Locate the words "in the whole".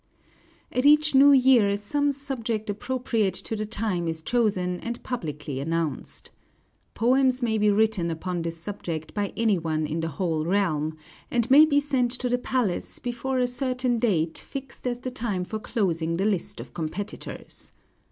9.85-10.43